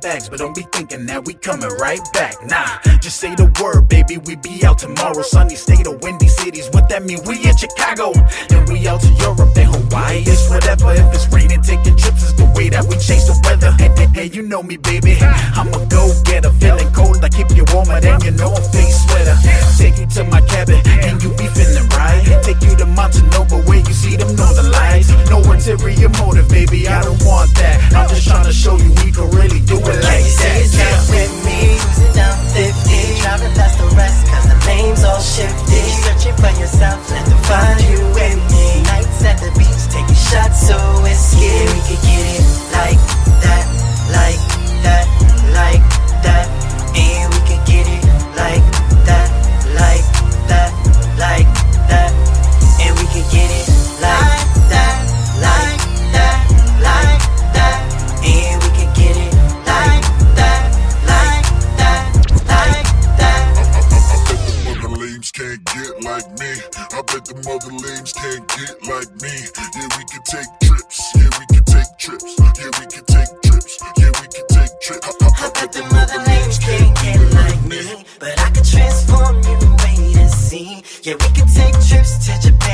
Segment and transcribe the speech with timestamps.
[0.00, 2.34] bags, but don't be thinking that we coming right back.
[2.46, 4.18] Nah, just say the word, baby.
[4.18, 5.22] We be out tomorrow.
[5.22, 6.68] Sunny state or windy cities.
[6.72, 7.20] What that mean?
[7.26, 8.12] We in Chicago.
[8.48, 10.24] Then we out to Europe, then Hawaii.
[10.26, 10.92] It's whatever.
[10.92, 13.72] If it's raining, taking trips is the way that we chase the weather.
[13.78, 15.16] Hey, hey, hey, you know me, baby.
[15.20, 16.50] I'm a go getter.
[16.60, 19.36] Feeling cold, I keep you warmer than your North Face sweater.
[19.76, 21.69] Take you to my cabin, and you be feeling
[66.10, 66.52] like me.
[66.90, 69.34] I bet the mother lames can't get like me.
[69.76, 70.98] Yeah, we can take trips.
[71.14, 72.30] Yeah, we can take trips.
[72.58, 73.74] Yeah, we can take trips.
[74.00, 75.06] Yeah, we can take trips.
[75.06, 77.82] I, I, I bet the mother names can't get like me,
[78.18, 80.82] but I could transform you wait and see.
[81.06, 82.69] Yeah, we can take trips to Japan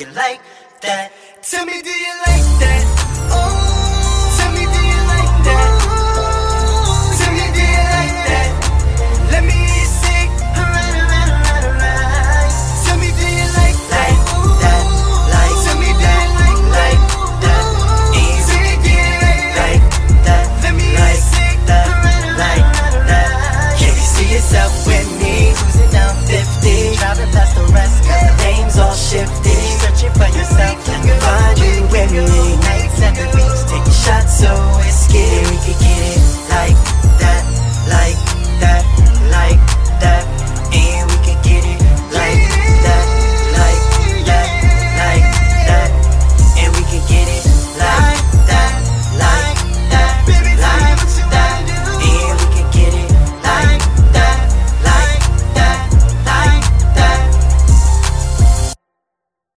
[0.00, 0.40] you like
[0.80, 1.12] that?
[1.42, 2.84] Tell me, do you like that?
[3.28, 3.40] Oh,
[4.38, 5.70] tell me, do you like that?
[7.18, 8.50] Tell me, do you like that?
[9.32, 9.58] Let me.
[12.84, 14.12] Tell me, do you like that?
[19.60, 19.84] Like
[20.24, 21.86] that, tell me like that.
[22.38, 23.78] Like that, let me.
[23.78, 25.52] Can you see yourself with me?
[26.32, 27.91] 50, driving past the rest.